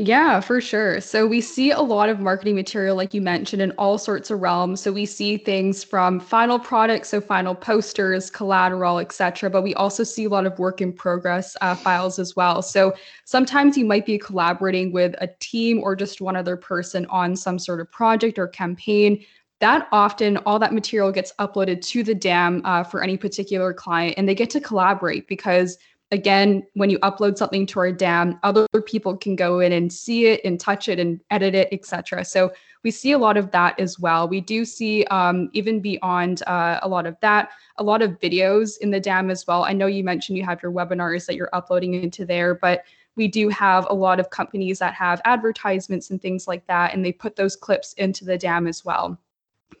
Yeah, 0.00 0.38
for 0.38 0.60
sure. 0.60 1.00
So 1.00 1.26
we 1.26 1.40
see 1.40 1.72
a 1.72 1.80
lot 1.80 2.08
of 2.08 2.20
marketing 2.20 2.54
material, 2.54 2.94
like 2.94 3.14
you 3.14 3.20
mentioned, 3.20 3.60
in 3.60 3.72
all 3.72 3.98
sorts 3.98 4.30
of 4.30 4.40
realms. 4.40 4.80
So 4.80 4.92
we 4.92 5.04
see 5.04 5.36
things 5.38 5.82
from 5.82 6.20
final 6.20 6.56
products, 6.56 7.08
so 7.08 7.20
final 7.20 7.52
posters, 7.52 8.30
collateral, 8.30 9.00
etc. 9.00 9.50
But 9.50 9.62
we 9.62 9.74
also 9.74 10.04
see 10.04 10.26
a 10.26 10.28
lot 10.28 10.46
of 10.46 10.56
work 10.56 10.80
in 10.80 10.92
progress 10.92 11.56
uh, 11.62 11.74
files 11.74 12.20
as 12.20 12.36
well. 12.36 12.62
So 12.62 12.94
sometimes 13.24 13.76
you 13.76 13.84
might 13.84 14.06
be 14.06 14.18
collaborating 14.18 14.92
with 14.92 15.16
a 15.18 15.30
team 15.40 15.80
or 15.82 15.96
just 15.96 16.20
one 16.20 16.36
other 16.36 16.56
person 16.56 17.04
on 17.06 17.34
some 17.34 17.58
sort 17.58 17.80
of 17.80 17.90
project 17.90 18.38
or 18.38 18.46
campaign. 18.46 19.24
That 19.60 19.88
often, 19.90 20.36
all 20.38 20.58
that 20.60 20.72
material 20.72 21.10
gets 21.10 21.32
uploaded 21.40 21.82
to 21.88 22.04
the 22.04 22.14
DAM 22.14 22.62
uh, 22.64 22.84
for 22.84 23.02
any 23.02 23.16
particular 23.16 23.72
client, 23.72 24.14
and 24.16 24.28
they 24.28 24.34
get 24.34 24.50
to 24.50 24.60
collaborate 24.60 25.26
because 25.26 25.78
again, 26.10 26.66
when 26.74 26.90
you 26.90 26.98
upload 27.00 27.36
something 27.36 27.66
to 27.66 27.80
our 27.80 27.92
DAM, 27.92 28.38
other 28.42 28.66
people 28.86 29.16
can 29.16 29.36
go 29.36 29.60
in 29.60 29.72
and 29.72 29.92
see 29.92 30.26
it 30.26 30.40
and 30.44 30.58
touch 30.58 30.88
it 30.88 30.98
and 30.98 31.20
edit 31.30 31.54
it, 31.54 31.68
etc. 31.72 32.24
So 32.24 32.52
we 32.82 32.90
see 32.90 33.12
a 33.12 33.18
lot 33.18 33.36
of 33.36 33.50
that 33.50 33.78
as 33.78 33.98
well. 33.98 34.28
We 34.28 34.40
do 34.40 34.64
see 34.64 35.04
um, 35.06 35.50
even 35.52 35.80
beyond 35.80 36.42
uh, 36.46 36.78
a 36.82 36.88
lot 36.88 37.06
of 37.06 37.16
that, 37.20 37.50
a 37.76 37.82
lot 37.82 38.00
of 38.00 38.18
videos 38.20 38.78
in 38.78 38.90
the 38.90 39.00
DAM 39.00 39.30
as 39.30 39.46
well. 39.46 39.64
I 39.64 39.72
know 39.72 39.86
you 39.86 40.04
mentioned 40.04 40.38
you 40.38 40.44
have 40.44 40.62
your 40.62 40.72
webinars 40.72 41.26
that 41.26 41.34
you're 41.34 41.50
uploading 41.52 41.94
into 41.94 42.24
there, 42.24 42.54
but 42.54 42.84
we 43.16 43.28
do 43.28 43.48
have 43.48 43.86
a 43.90 43.94
lot 43.94 44.20
of 44.20 44.30
companies 44.30 44.78
that 44.78 44.94
have 44.94 45.20
advertisements 45.24 46.10
and 46.10 46.22
things 46.22 46.46
like 46.46 46.66
that, 46.68 46.94
and 46.94 47.04
they 47.04 47.12
put 47.12 47.36
those 47.36 47.56
clips 47.56 47.92
into 47.94 48.24
the 48.24 48.38
DAM 48.38 48.66
as 48.66 48.84
well 48.84 49.18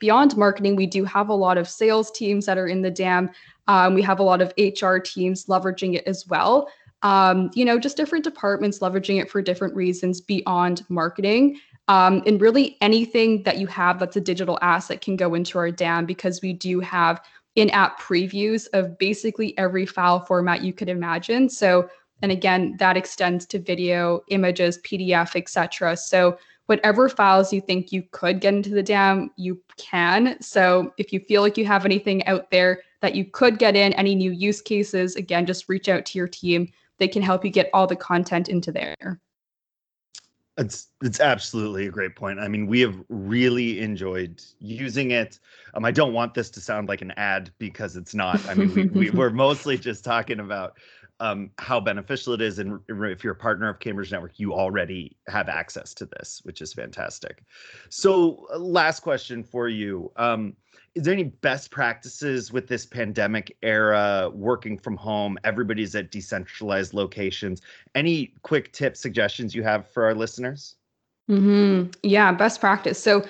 beyond 0.00 0.36
marketing, 0.36 0.76
we 0.76 0.86
do 0.86 1.04
have 1.04 1.28
a 1.28 1.34
lot 1.34 1.58
of 1.58 1.68
sales 1.68 2.10
teams 2.10 2.46
that 2.46 2.58
are 2.58 2.66
in 2.66 2.82
the 2.82 2.90
DAM. 2.90 3.30
Um, 3.66 3.94
we 3.94 4.02
have 4.02 4.20
a 4.20 4.22
lot 4.22 4.40
of 4.40 4.52
HR 4.58 4.96
teams 4.96 5.46
leveraging 5.46 5.94
it 5.94 6.04
as 6.06 6.26
well. 6.26 6.68
Um, 7.02 7.50
you 7.54 7.64
know, 7.64 7.78
just 7.78 7.96
different 7.96 8.24
departments 8.24 8.80
leveraging 8.80 9.20
it 9.20 9.30
for 9.30 9.40
different 9.40 9.74
reasons 9.74 10.20
beyond 10.20 10.84
marketing. 10.88 11.60
Um, 11.86 12.22
and 12.26 12.40
really 12.40 12.76
anything 12.80 13.42
that 13.44 13.58
you 13.58 13.66
have 13.68 13.98
that's 13.98 14.16
a 14.16 14.20
digital 14.20 14.58
asset 14.60 15.00
can 15.00 15.16
go 15.16 15.34
into 15.34 15.58
our 15.58 15.70
dam 15.70 16.04
because 16.06 16.42
we 16.42 16.52
do 16.52 16.80
have 16.80 17.22
in-app 17.56 18.00
previews 18.00 18.68
of 18.72 18.98
basically 18.98 19.56
every 19.58 19.86
file 19.86 20.24
format 20.24 20.62
you 20.62 20.72
could 20.72 20.88
imagine. 20.88 21.48
So, 21.48 21.88
and 22.22 22.30
again, 22.30 22.76
that 22.78 22.96
extends 22.96 23.46
to 23.46 23.58
video, 23.58 24.22
images, 24.28 24.78
PDF, 24.78 25.34
etc. 25.34 25.96
So 25.96 26.38
whatever 26.68 27.08
files 27.08 27.50
you 27.50 27.62
think 27.62 27.92
you 27.92 28.02
could 28.10 28.40
get 28.40 28.52
into 28.52 28.68
the 28.68 28.82
dam, 28.82 29.30
you 29.36 29.58
can. 29.78 30.36
So 30.42 30.92
if 30.98 31.14
you 31.14 31.20
feel 31.20 31.40
like 31.40 31.56
you 31.56 31.64
have 31.64 31.86
anything 31.86 32.24
out 32.26 32.50
there 32.50 32.82
that 33.00 33.14
you 33.14 33.24
could 33.24 33.58
get 33.58 33.74
in, 33.74 33.94
any 33.94 34.14
new 34.14 34.30
use 34.30 34.60
cases, 34.60 35.16
again, 35.16 35.46
just 35.46 35.70
reach 35.70 35.88
out 35.88 36.04
to 36.04 36.18
your 36.18 36.28
team. 36.28 36.70
They 36.98 37.08
can 37.08 37.22
help 37.22 37.42
you 37.42 37.50
get 37.50 37.70
all 37.72 37.86
the 37.86 37.96
content 37.96 38.50
into 38.50 38.70
there. 38.70 39.18
It's 40.58 40.88
it's 41.02 41.20
absolutely 41.20 41.86
a 41.86 41.90
great 41.90 42.16
point. 42.16 42.38
I 42.38 42.48
mean, 42.48 42.66
we 42.66 42.80
have 42.80 42.96
really 43.08 43.80
enjoyed 43.80 44.42
using 44.58 45.12
it. 45.12 45.38
Um, 45.72 45.84
I 45.84 45.92
don't 45.92 46.12
want 46.12 46.34
this 46.34 46.50
to 46.50 46.60
sound 46.60 46.88
like 46.88 47.00
an 47.00 47.12
ad 47.12 47.50
because 47.58 47.96
it's 47.96 48.14
not. 48.14 48.46
I 48.46 48.54
mean, 48.54 48.74
we, 48.74 48.86
we 48.88 49.10
we're 49.18 49.30
mostly 49.30 49.78
just 49.78 50.04
talking 50.04 50.40
about 50.40 50.76
um, 51.20 51.50
how 51.58 51.80
beneficial 51.80 52.32
it 52.32 52.40
is. 52.40 52.58
And 52.58 52.80
if 52.88 53.24
you're 53.24 53.32
a 53.32 53.36
partner 53.36 53.68
of 53.68 53.80
Cambridge 53.80 54.12
Network, 54.12 54.38
you 54.38 54.54
already 54.54 55.16
have 55.28 55.48
access 55.48 55.94
to 55.94 56.06
this, 56.06 56.40
which 56.44 56.60
is 56.62 56.72
fantastic. 56.72 57.42
So, 57.88 58.46
uh, 58.52 58.58
last 58.58 59.00
question 59.00 59.42
for 59.42 59.68
you. 59.68 60.12
Um, 60.16 60.54
is 60.94 61.04
there 61.04 61.14
any 61.14 61.24
best 61.24 61.70
practices 61.70 62.52
with 62.52 62.66
this 62.66 62.84
pandemic 62.84 63.56
era 63.62 64.30
working 64.34 64.76
from 64.76 64.96
home 64.96 65.38
everybody's 65.44 65.94
at 65.94 66.10
decentralized 66.10 66.92
locations 66.92 67.62
any 67.94 68.32
quick 68.42 68.72
tips 68.72 68.98
suggestions 68.98 69.54
you 69.54 69.62
have 69.62 69.88
for 69.88 70.04
our 70.04 70.14
listeners 70.14 70.76
mm-hmm. 71.30 71.88
yeah 72.02 72.32
best 72.32 72.58
practice 72.58 73.00
so 73.00 73.24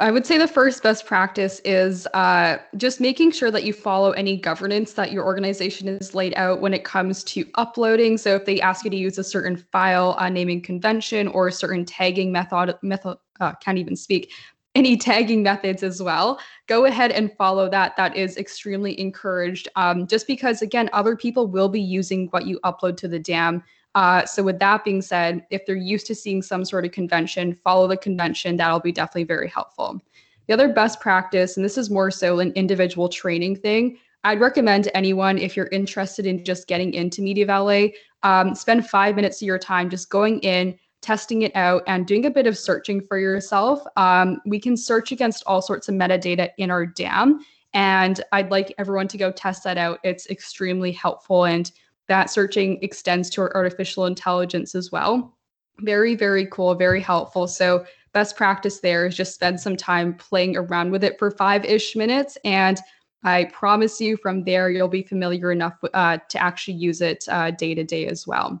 I 0.00 0.10
would 0.10 0.24
say 0.24 0.38
the 0.38 0.48
first 0.48 0.82
best 0.82 1.04
practice 1.04 1.60
is 1.62 2.06
uh, 2.14 2.56
just 2.78 3.00
making 3.00 3.32
sure 3.32 3.50
that 3.50 3.64
you 3.64 3.74
follow 3.74 4.12
any 4.12 4.38
governance 4.38 4.94
that 4.94 5.12
your 5.12 5.26
organization 5.26 5.88
is 5.88 6.14
laid 6.14 6.32
out 6.36 6.62
when 6.62 6.72
it 6.72 6.84
comes 6.84 7.22
to 7.24 7.44
uploading. 7.56 8.16
So 8.16 8.34
if 8.34 8.46
they 8.46 8.62
ask 8.62 8.82
you 8.82 8.90
to 8.90 8.96
use 8.96 9.18
a 9.18 9.24
certain 9.24 9.58
file 9.58 10.16
uh, 10.18 10.30
naming 10.30 10.62
convention 10.62 11.28
or 11.28 11.48
a 11.48 11.52
certain 11.52 11.84
tagging 11.84 12.32
method, 12.32 12.78
method 12.82 13.18
uh, 13.40 13.52
can't 13.56 13.76
even 13.76 13.94
speak, 13.94 14.32
any 14.74 14.96
tagging 14.96 15.42
methods 15.42 15.82
as 15.82 16.02
well, 16.02 16.40
go 16.66 16.86
ahead 16.86 17.12
and 17.12 17.36
follow 17.36 17.68
that. 17.68 17.94
That 17.96 18.16
is 18.16 18.38
extremely 18.38 18.98
encouraged. 18.98 19.68
Um, 19.76 20.06
just 20.06 20.26
because, 20.26 20.62
again, 20.62 20.88
other 20.94 21.14
people 21.14 21.46
will 21.46 21.68
be 21.68 21.80
using 21.80 22.28
what 22.28 22.46
you 22.46 22.58
upload 22.64 22.96
to 22.98 23.08
the 23.08 23.18
dam. 23.18 23.62
Uh, 23.94 24.24
so, 24.24 24.42
with 24.42 24.58
that 24.60 24.84
being 24.84 25.02
said, 25.02 25.44
if 25.50 25.66
they're 25.66 25.76
used 25.76 26.06
to 26.06 26.14
seeing 26.14 26.42
some 26.42 26.64
sort 26.64 26.84
of 26.84 26.92
convention, 26.92 27.54
follow 27.54 27.88
the 27.88 27.96
convention. 27.96 28.56
That'll 28.56 28.80
be 28.80 28.92
definitely 28.92 29.24
very 29.24 29.48
helpful. 29.48 30.00
The 30.46 30.54
other 30.54 30.68
best 30.68 31.00
practice, 31.00 31.56
and 31.56 31.64
this 31.64 31.78
is 31.78 31.90
more 31.90 32.10
so 32.10 32.38
an 32.40 32.52
individual 32.52 33.08
training 33.08 33.56
thing, 33.56 33.98
I'd 34.24 34.40
recommend 34.40 34.84
to 34.84 34.96
anyone 34.96 35.38
if 35.38 35.56
you're 35.56 35.68
interested 35.68 36.26
in 36.26 36.44
just 36.44 36.66
getting 36.66 36.92
into 36.92 37.22
MediaValet, 37.22 37.94
um, 38.22 38.54
spend 38.54 38.88
five 38.88 39.16
minutes 39.16 39.40
of 39.40 39.46
your 39.46 39.58
time 39.58 39.88
just 39.88 40.10
going 40.10 40.40
in, 40.40 40.78
testing 41.00 41.42
it 41.42 41.56
out, 41.56 41.82
and 41.86 42.06
doing 42.06 42.26
a 42.26 42.30
bit 42.30 42.46
of 42.46 42.58
searching 42.58 43.00
for 43.00 43.18
yourself. 43.18 43.82
Um, 43.96 44.40
we 44.44 44.60
can 44.60 44.76
search 44.76 45.10
against 45.10 45.42
all 45.46 45.62
sorts 45.62 45.88
of 45.88 45.94
metadata 45.94 46.50
in 46.58 46.70
our 46.70 46.84
DAM. 46.84 47.40
And 47.72 48.22
I'd 48.32 48.50
like 48.50 48.74
everyone 48.78 49.08
to 49.08 49.18
go 49.18 49.30
test 49.30 49.64
that 49.64 49.78
out. 49.78 50.00
It's 50.02 50.28
extremely 50.28 50.92
helpful. 50.92 51.44
And 51.44 51.70
that 52.10 52.28
searching 52.28 52.76
extends 52.82 53.30
to 53.30 53.40
our 53.40 53.54
artificial 53.54 54.04
intelligence 54.06 54.74
as 54.74 54.90
well. 54.90 55.38
Very, 55.78 56.16
very 56.16 56.44
cool, 56.46 56.74
very 56.74 57.00
helpful. 57.00 57.46
So, 57.46 57.86
best 58.12 58.36
practice 58.36 58.80
there 58.80 59.06
is 59.06 59.16
just 59.16 59.32
spend 59.32 59.60
some 59.60 59.76
time 59.76 60.14
playing 60.14 60.56
around 60.56 60.90
with 60.90 61.04
it 61.04 61.16
for 61.20 61.30
five 61.30 61.64
ish 61.64 61.94
minutes. 61.94 62.36
And 62.44 62.80
I 63.22 63.44
promise 63.44 64.00
you 64.00 64.16
from 64.16 64.42
there, 64.42 64.70
you'll 64.70 64.88
be 64.88 65.04
familiar 65.04 65.52
enough 65.52 65.78
uh, 65.94 66.18
to 66.28 66.42
actually 66.42 66.74
use 66.74 67.00
it 67.00 67.26
day 67.56 67.74
to 67.76 67.84
day 67.84 68.06
as 68.06 68.26
well. 68.26 68.60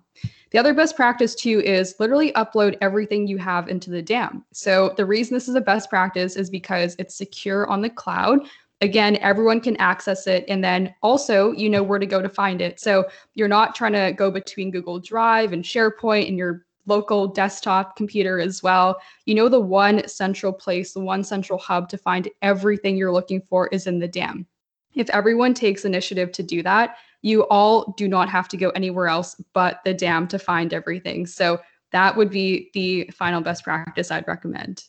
The 0.52 0.58
other 0.58 0.72
best 0.72 0.94
practice 0.94 1.34
too 1.34 1.60
is 1.60 1.96
literally 1.98 2.32
upload 2.32 2.76
everything 2.80 3.26
you 3.26 3.38
have 3.38 3.68
into 3.68 3.90
the 3.90 4.02
dam. 4.02 4.44
So 4.52 4.94
the 4.96 5.06
reason 5.06 5.34
this 5.34 5.48
is 5.48 5.56
a 5.56 5.60
best 5.60 5.90
practice 5.90 6.36
is 6.36 6.50
because 6.50 6.94
it's 7.00 7.16
secure 7.16 7.66
on 7.68 7.82
the 7.82 7.90
cloud. 7.90 8.40
Again, 8.80 9.16
everyone 9.16 9.60
can 9.60 9.76
access 9.76 10.26
it. 10.26 10.44
And 10.48 10.64
then 10.64 10.94
also, 11.02 11.52
you 11.52 11.68
know 11.68 11.82
where 11.82 11.98
to 11.98 12.06
go 12.06 12.22
to 12.22 12.28
find 12.28 12.62
it. 12.62 12.80
So 12.80 13.06
you're 13.34 13.48
not 13.48 13.74
trying 13.74 13.92
to 13.92 14.12
go 14.16 14.30
between 14.30 14.70
Google 14.70 14.98
Drive 14.98 15.52
and 15.52 15.62
SharePoint 15.62 16.28
and 16.28 16.38
your 16.38 16.64
local 16.86 17.28
desktop 17.28 17.94
computer 17.96 18.40
as 18.40 18.62
well. 18.62 19.00
You 19.26 19.34
know, 19.34 19.48
the 19.48 19.60
one 19.60 20.06
central 20.08 20.52
place, 20.52 20.92
the 20.92 21.00
one 21.00 21.22
central 21.22 21.58
hub 21.58 21.88
to 21.90 21.98
find 21.98 22.28
everything 22.42 22.96
you're 22.96 23.12
looking 23.12 23.42
for 23.48 23.68
is 23.68 23.86
in 23.86 23.98
the 23.98 24.08
dam. 24.08 24.46
If 24.94 25.10
everyone 25.10 25.54
takes 25.54 25.84
initiative 25.84 26.32
to 26.32 26.42
do 26.42 26.62
that, 26.62 26.96
you 27.22 27.42
all 27.42 27.92
do 27.96 28.08
not 28.08 28.28
have 28.28 28.48
to 28.48 28.56
go 28.56 28.70
anywhere 28.70 29.08
else 29.08 29.40
but 29.52 29.80
the 29.84 29.94
dam 29.94 30.26
to 30.28 30.38
find 30.38 30.72
everything. 30.72 31.26
So 31.26 31.60
that 31.92 32.16
would 32.16 32.30
be 32.30 32.70
the 32.74 33.10
final 33.12 33.40
best 33.40 33.62
practice 33.64 34.10
I'd 34.10 34.26
recommend. 34.26 34.84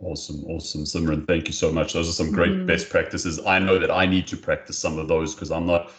Awesome, 0.00 0.44
awesome. 0.44 0.84
Simrin, 0.84 1.26
thank 1.26 1.46
you 1.46 1.54
so 1.54 1.72
much. 1.72 1.94
Those 1.94 2.08
are 2.08 2.12
some 2.12 2.30
great 2.30 2.52
mm-hmm. 2.52 2.66
best 2.66 2.90
practices. 2.90 3.40
I 3.46 3.58
know 3.58 3.78
that 3.78 3.90
I 3.90 4.04
need 4.04 4.26
to 4.28 4.36
practice 4.36 4.78
some 4.78 4.98
of 4.98 5.08
those 5.08 5.34
because 5.34 5.50
I'm 5.50 5.66
not 5.66 5.90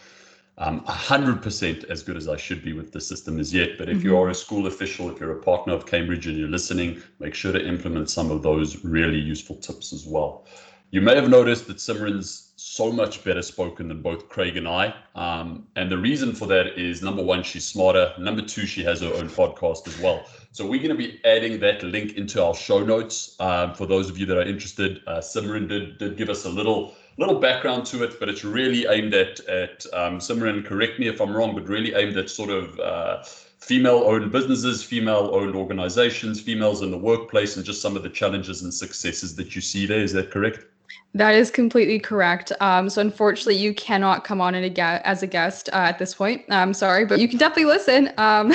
um, 0.58 0.84
100% 0.84 1.84
as 1.84 2.02
good 2.02 2.16
as 2.16 2.28
I 2.28 2.36
should 2.36 2.62
be 2.62 2.72
with 2.72 2.92
the 2.92 3.00
system 3.00 3.40
as 3.40 3.52
yet. 3.52 3.76
But 3.76 3.88
if 3.88 3.98
mm-hmm. 3.98 4.06
you 4.06 4.18
are 4.18 4.28
a 4.28 4.34
school 4.34 4.66
official, 4.66 5.10
if 5.10 5.18
you're 5.18 5.36
a 5.36 5.42
partner 5.42 5.72
of 5.72 5.86
Cambridge 5.86 6.26
and 6.26 6.38
you're 6.38 6.48
listening, 6.48 7.02
make 7.18 7.34
sure 7.34 7.52
to 7.52 7.66
implement 7.66 8.08
some 8.08 8.30
of 8.30 8.42
those 8.42 8.84
really 8.84 9.18
useful 9.18 9.56
tips 9.56 9.92
as 9.92 10.06
well. 10.06 10.46
You 10.90 11.00
may 11.00 11.16
have 11.16 11.28
noticed 11.28 11.66
that 11.66 11.78
Simrin's 11.78 12.47
so 12.60 12.90
much 12.90 13.22
better 13.22 13.40
spoken 13.40 13.86
than 13.86 14.02
both 14.02 14.28
Craig 14.28 14.56
and 14.56 14.66
I. 14.66 14.92
Um, 15.14 15.68
and 15.76 15.88
the 15.88 15.96
reason 15.96 16.34
for 16.34 16.46
that 16.46 16.76
is 16.76 17.02
number 17.02 17.22
one, 17.22 17.44
she's 17.44 17.64
smarter. 17.64 18.12
Number 18.18 18.42
two, 18.42 18.66
she 18.66 18.82
has 18.82 19.00
her 19.00 19.14
own 19.14 19.28
podcast 19.28 19.86
as 19.86 19.96
well. 20.00 20.26
So 20.50 20.66
we're 20.66 20.82
going 20.82 20.88
to 20.88 20.96
be 20.96 21.20
adding 21.24 21.60
that 21.60 21.84
link 21.84 22.16
into 22.16 22.44
our 22.44 22.56
show 22.56 22.84
notes 22.84 23.36
um, 23.38 23.74
for 23.74 23.86
those 23.86 24.10
of 24.10 24.18
you 24.18 24.26
that 24.26 24.36
are 24.36 24.42
interested. 24.42 25.00
Uh, 25.06 25.18
Simrin 25.18 25.68
did, 25.68 25.98
did 25.98 26.16
give 26.16 26.28
us 26.28 26.46
a 26.46 26.50
little 26.50 26.96
little 27.16 27.38
background 27.38 27.84
to 27.84 28.02
it, 28.02 28.18
but 28.18 28.28
it's 28.28 28.44
really 28.44 28.86
aimed 28.86 29.14
at 29.14 29.38
at 29.46 29.86
um, 29.92 30.18
Simrin. 30.18 30.64
Correct 30.64 30.98
me 30.98 31.06
if 31.06 31.20
I'm 31.20 31.36
wrong, 31.36 31.54
but 31.54 31.68
really 31.68 31.94
aimed 31.94 32.16
at 32.16 32.28
sort 32.28 32.50
of 32.50 32.78
uh, 32.80 33.22
female-owned 33.22 34.32
businesses, 34.32 34.82
female-owned 34.82 35.54
organizations, 35.54 36.40
females 36.40 36.82
in 36.82 36.90
the 36.90 36.98
workplace, 36.98 37.56
and 37.56 37.64
just 37.64 37.82
some 37.82 37.96
of 37.96 38.02
the 38.02 38.08
challenges 38.08 38.62
and 38.62 38.74
successes 38.74 39.36
that 39.36 39.54
you 39.54 39.60
see 39.60 39.86
there. 39.86 40.00
Is 40.00 40.12
that 40.14 40.32
correct? 40.32 40.64
That 41.14 41.34
is 41.34 41.50
completely 41.50 41.98
correct. 41.98 42.52
Um, 42.60 42.88
so 42.88 43.00
unfortunately, 43.00 43.56
you 43.56 43.74
cannot 43.74 44.24
come 44.24 44.40
on 44.40 44.54
as 44.54 45.22
a 45.22 45.26
guest 45.26 45.68
uh, 45.72 45.76
at 45.76 45.98
this 45.98 46.14
point. 46.14 46.44
I'm 46.50 46.74
sorry, 46.74 47.06
but 47.06 47.18
you 47.18 47.28
can 47.28 47.38
definitely 47.38 47.64
listen. 47.64 48.12
Um, 48.18 48.52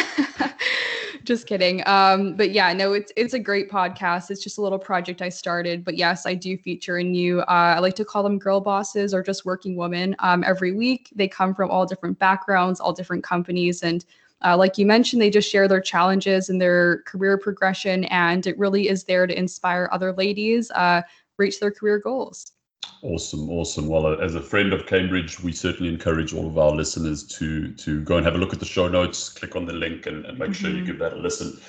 just 1.23 1.47
kidding. 1.47 1.83
Um, 1.87 2.35
but 2.35 2.51
yeah, 2.51 2.71
no, 2.73 2.93
it's 2.93 3.11
it's 3.17 3.33
a 3.33 3.39
great 3.39 3.69
podcast. 3.69 4.29
It's 4.29 4.43
just 4.43 4.59
a 4.59 4.61
little 4.61 4.79
project 4.79 5.21
I 5.21 5.29
started. 5.29 5.83
But 5.83 5.97
yes, 5.97 6.25
I 6.25 6.35
do 6.35 6.57
feature 6.57 6.97
a 6.97 7.03
new. 7.03 7.41
Uh, 7.41 7.73
I 7.75 7.79
like 7.79 7.95
to 7.95 8.05
call 8.05 8.23
them 8.23 8.37
girl 8.37 8.61
bosses 8.61 9.13
or 9.13 9.23
just 9.23 9.45
working 9.45 9.75
women. 9.75 10.15
Um, 10.19 10.43
every 10.43 10.73
week, 10.73 11.09
they 11.15 11.27
come 11.27 11.55
from 11.55 11.71
all 11.71 11.85
different 11.85 12.19
backgrounds, 12.19 12.79
all 12.79 12.93
different 12.93 13.23
companies, 13.23 13.83
and 13.83 14.05
uh, 14.45 14.57
like 14.57 14.77
you 14.77 14.85
mentioned, 14.85 15.21
they 15.21 15.29
just 15.29 15.49
share 15.49 15.67
their 15.67 15.81
challenges 15.81 16.49
and 16.49 16.59
their 16.59 17.01
career 17.03 17.37
progression, 17.37 18.03
and 18.05 18.45
it 18.45 18.57
really 18.59 18.89
is 18.89 19.05
there 19.05 19.25
to 19.25 19.37
inspire 19.37 19.89
other 19.91 20.11
ladies. 20.13 20.69
Uh, 20.71 21.01
reach 21.37 21.59
their 21.59 21.71
career 21.71 21.99
goals. 21.99 22.51
Awesome, 23.01 23.49
awesome. 23.49 23.87
Well, 23.87 24.05
uh, 24.05 24.15
as 24.17 24.35
a 24.35 24.41
friend 24.41 24.73
of 24.73 24.85
Cambridge, 24.85 25.41
we 25.41 25.51
certainly 25.51 25.91
encourage 25.91 26.33
all 26.33 26.47
of 26.47 26.57
our 26.57 26.71
listeners 26.71 27.23
to 27.37 27.73
to 27.73 28.01
go 28.01 28.17
and 28.17 28.25
have 28.25 28.35
a 28.35 28.37
look 28.37 28.53
at 28.53 28.59
the 28.59 28.65
show 28.65 28.87
notes, 28.87 29.29
click 29.29 29.55
on 29.55 29.65
the 29.65 29.73
link, 29.73 30.05
and, 30.05 30.25
and 30.25 30.37
make 30.37 30.51
mm-hmm. 30.51 30.53
sure 30.53 30.69
you 30.69 30.77
mm-hmm. 30.77 30.85
give 30.85 30.99
that 30.99 31.13
a 31.13 31.17
listen. 31.17 31.59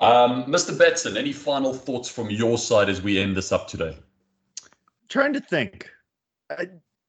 Um, 0.00 0.44
Mr. 0.44 0.78
Batson, 0.78 1.16
any 1.16 1.32
final 1.32 1.72
thoughts 1.72 2.08
from 2.08 2.30
your 2.30 2.58
side 2.58 2.88
as 2.88 3.00
we 3.00 3.18
end 3.18 3.36
this 3.36 3.50
up 3.50 3.66
today? 3.66 3.96
Trying 5.08 5.32
to 5.32 5.40
think. 5.40 5.88
Uh, 6.50 6.66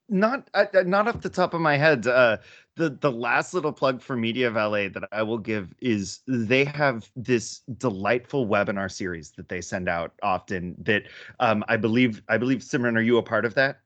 not 0.09 0.49
uh, 0.53 0.65
not 0.85 1.07
off 1.07 1.21
the 1.21 1.29
top 1.29 1.53
of 1.53 1.61
my 1.61 1.77
head. 1.77 2.07
Uh, 2.07 2.37
the 2.75 2.89
the 2.89 3.11
last 3.11 3.53
little 3.53 3.73
plug 3.73 4.01
for 4.01 4.15
MediaValet 4.15 4.93
that 4.93 5.07
I 5.11 5.23
will 5.23 5.37
give 5.37 5.73
is 5.81 6.21
they 6.27 6.65
have 6.65 7.09
this 7.15 7.59
delightful 7.77 8.47
webinar 8.47 8.91
series 8.91 9.31
that 9.31 9.49
they 9.49 9.61
send 9.61 9.89
out 9.89 10.13
often. 10.23 10.75
That 10.79 11.03
um, 11.39 11.63
I 11.67 11.77
believe 11.77 12.21
I 12.29 12.37
believe 12.37 12.59
Simrin, 12.59 12.95
are 12.95 13.01
you 13.01 13.17
a 13.17 13.23
part 13.23 13.45
of 13.45 13.55
that? 13.55 13.79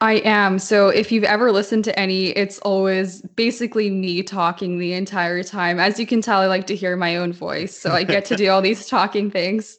I 0.00 0.14
am. 0.24 0.58
So 0.58 0.88
if 0.88 1.10
you've 1.10 1.24
ever 1.24 1.52
listened 1.52 1.84
to 1.84 1.98
any, 1.98 2.28
it's 2.30 2.58
always 2.60 3.22
basically 3.22 3.90
me 3.90 4.22
talking 4.22 4.78
the 4.78 4.92
entire 4.92 5.42
time. 5.42 5.80
As 5.80 5.98
you 5.98 6.06
can 6.06 6.20
tell, 6.20 6.40
I 6.40 6.46
like 6.46 6.66
to 6.68 6.76
hear 6.76 6.96
my 6.96 7.16
own 7.16 7.32
voice, 7.32 7.76
so 7.76 7.92
I 7.92 8.04
get 8.04 8.24
to 8.26 8.36
do 8.36 8.48
all 8.50 8.62
these 8.62 8.86
talking 8.86 9.30
things. 9.30 9.78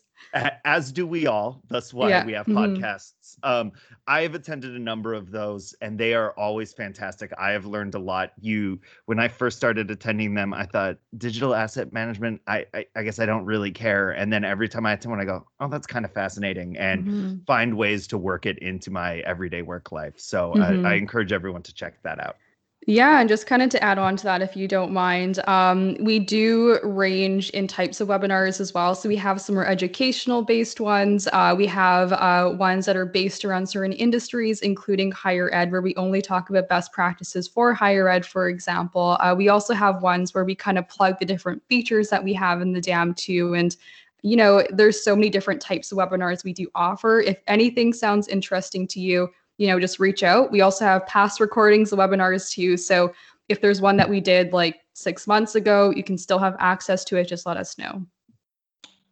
As 0.66 0.92
do 0.92 1.08
we 1.08 1.28
all. 1.28 1.62
That's 1.70 1.94
why 1.94 2.10
Yeah. 2.10 2.26
we 2.26 2.34
have 2.34 2.46
Mhm. 2.48 2.78
podcasts. 2.78 3.38
Um, 3.44 3.72
I 4.08 4.22
have 4.22 4.36
attended 4.36 4.76
a 4.76 4.80
number 4.80 5.14
of 5.14 5.32
those, 5.32 5.74
and 5.82 5.98
they 5.98 6.14
are 6.14 6.32
always 6.38 6.74
fantastic. 6.74 7.32
I 7.38 7.52
have 7.52 7.66
learned 7.66 7.96
a 7.96 8.00
lot. 8.00 8.34
You, 8.40 8.80
when 9.06 9.20
I 9.20 9.28
first 9.28 9.58
started 9.58 9.90
attending 9.90 10.34
them, 10.34 10.54
I 10.54 10.66
thought 10.66 10.98
digital 11.18 11.56
asset 11.56 11.94
management. 11.94 12.42
I, 12.48 12.66
I, 12.74 12.86
I 12.96 13.04
guess 13.04 13.20
I 13.20 13.26
don't 13.26 13.46
really 13.46 13.72
care. 13.72 14.12
And 14.12 14.32
then 14.32 14.44
every 14.44 14.68
time 14.68 14.86
I 14.86 14.94
attend 14.94 15.12
one, 15.12 15.22
I 15.22 15.26
go, 15.26 15.48
oh, 15.60 15.68
that's 15.70 15.88
kind 15.88 16.06
of 16.06 16.12
fascinating, 16.12 16.78
and 16.78 17.06
Mhm. 17.06 17.46
find 17.46 17.78
ways 17.78 18.06
to 18.08 18.18
work 18.18 18.46
it 18.46 18.60
into 18.60 18.92
my 18.92 19.20
everyday 19.20 19.62
work 19.62 19.92
life. 19.92 20.20
So 20.20 20.56
Mhm. 20.56 20.86
I, 20.86 20.92
I 20.92 20.94
encourage 20.96 21.32
everyone 21.32 21.64
to 21.64 21.74
check 21.74 22.02
that 22.04 22.20
out. 22.20 22.38
Yeah, 22.88 23.20
and 23.20 23.28
just 23.28 23.48
kind 23.48 23.64
of 23.64 23.72
to 23.72 23.84
add 23.84 23.98
on 23.98 24.16
to 24.18 24.24
that, 24.26 24.44
if 24.44 24.56
you 24.56 24.68
don't 24.68 24.92
mind, 24.94 25.40
um, 25.48 25.96
we 26.00 26.20
do 26.20 26.78
range 26.84 27.50
in 27.50 27.68
types 27.68 28.00
of 28.00 28.10
webinars 28.10 28.60
as 28.60 28.76
well. 28.76 28.94
So 28.94 29.10
we 29.10 29.16
have 29.16 29.42
some 29.42 29.56
more 29.56 29.66
educational 29.66 30.44
based 30.44 30.80
ones. 30.80 31.28
Uh, 31.34 31.56
we 31.58 31.66
have 31.66 32.14
uh, 32.14 32.54
ones 32.56 32.86
that 32.86 32.96
are 32.96 33.08
based 33.08 33.44
around 33.44 33.66
certain 33.66 33.92
industries, 33.94 34.62
including 34.62 35.12
higher 35.12 35.50
ed, 35.52 35.72
where 35.72 35.82
we 35.82 35.96
only 35.96 36.22
talk 36.22 36.52
about 36.52 36.70
best 36.70 36.92
practices 36.94 37.48
for 37.48 37.74
higher 37.74 38.08
ed, 38.08 38.24
for 38.24 38.50
example. 38.50 39.18
Uh, 39.20 39.34
we 39.36 39.50
also 39.50 39.74
have 39.74 40.04
ones 40.04 40.36
where 40.36 40.46
we 40.46 40.54
kind 40.54 40.78
of 40.78 40.88
plug 40.88 41.18
the 41.18 41.26
different 41.26 41.64
features 41.68 42.10
that 42.10 42.24
we 42.24 42.34
have 42.34 42.62
in 42.62 42.72
the 42.72 42.82
DAM 42.82 43.16
too. 43.16 43.56
And 43.56 43.76
you 44.22 44.36
know, 44.36 44.64
there's 44.72 45.04
so 45.04 45.16
many 45.16 45.30
different 45.30 45.62
types 45.62 45.92
of 45.92 45.98
webinars 45.98 46.44
we 46.44 46.54
do 46.54 46.68
offer. 46.74 47.20
If 47.20 47.38
anything 47.48 47.94
sounds 47.94 48.28
interesting 48.28 48.88
to 48.88 49.00
you, 49.00 49.30
you 49.58 49.68
know, 49.68 49.80
just 49.80 50.00
reach 50.00 50.24
out. 50.24 50.52
We 50.52 50.62
also 50.62 50.86
have 50.86 51.06
past 51.08 51.40
recordings 51.40 51.92
of 51.92 52.00
webinars 52.00 52.52
too. 52.52 52.78
So 52.78 53.14
if 53.50 53.62
there's 53.62 53.82
one 53.82 53.98
that 53.98 54.10
we 54.10 54.20
did 54.20 54.54
like 54.54 54.82
six 54.94 55.28
months 55.28 55.56
ago, 55.56 55.92
you 55.96 56.04
can 56.04 56.18
still 56.18 56.40
have 56.40 56.56
access 56.60 57.04
to 57.06 57.18
it. 57.18 57.28
Just 57.28 57.46
let 57.46 57.58
us 57.58 57.78
know. 57.78 58.06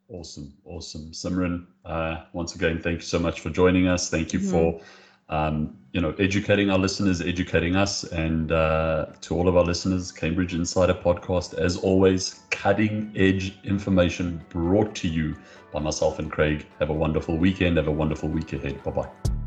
Awesome, 0.09 0.53
awesome, 0.65 1.11
Simrin. 1.11 1.65
Uh, 1.85 2.23
once 2.33 2.55
again, 2.55 2.79
thank 2.81 2.97
you 2.99 3.05
so 3.05 3.19
much 3.19 3.39
for 3.39 3.49
joining 3.49 3.87
us. 3.87 4.09
Thank 4.09 4.33
you 4.33 4.39
Mhm. 4.39 4.51
for, 4.51 4.81
um, 5.29 5.75
you 5.91 6.01
know, 6.01 6.13
educating 6.19 6.69
our 6.69 6.77
listeners, 6.77 7.21
educating 7.21 7.75
us, 7.75 8.03
and 8.03 8.51
uh, 8.51 9.07
to 9.21 9.35
all 9.35 9.47
of 9.47 9.55
our 9.55 9.63
listeners, 9.63 10.11
Cambridge 10.11 10.53
Insider 10.53 10.93
Podcast, 10.93 11.53
as 11.57 11.77
always, 11.77 12.41
cutting 12.51 13.11
edge 13.15 13.57
information 13.63 14.41
brought 14.49 14.93
to 14.95 15.07
you 15.07 15.35
by 15.71 15.79
myself 15.79 16.19
and 16.19 16.31
Craig. 16.31 16.65
Have 16.79 16.89
a 16.89 16.93
wonderful 16.93 17.37
weekend. 17.37 17.77
Have 17.77 17.87
a 17.87 17.91
wonderful 17.91 18.29
week 18.29 18.53
ahead. 18.53 18.83
Bye 18.83 18.91
bye. 18.91 19.42